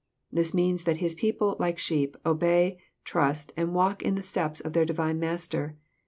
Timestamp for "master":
5.19-5.77